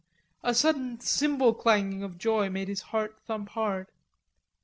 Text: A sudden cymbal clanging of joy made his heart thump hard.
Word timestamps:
A 0.41 0.55
sudden 0.55 0.99
cymbal 0.99 1.53
clanging 1.53 2.01
of 2.01 2.17
joy 2.17 2.49
made 2.49 2.69
his 2.69 2.81
heart 2.89 3.19
thump 3.27 3.49
hard. 3.49 3.91